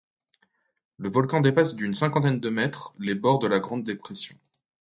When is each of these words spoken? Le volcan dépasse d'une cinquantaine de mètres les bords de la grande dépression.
Le 0.97 1.09
volcan 1.11 1.41
dépasse 1.41 1.75
d'une 1.75 1.93
cinquantaine 1.93 2.39
de 2.39 2.49
mètres 2.49 2.95
les 2.97 3.13
bords 3.13 3.37
de 3.37 3.45
la 3.45 3.59
grande 3.59 3.83
dépression. 3.83 4.35